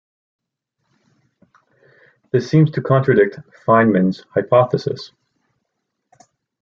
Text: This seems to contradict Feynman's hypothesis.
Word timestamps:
This 2.31 2.49
seems 2.49 2.71
to 2.71 2.81
contradict 2.81 3.35
Feynman's 3.67 4.25
hypothesis. 4.33 5.11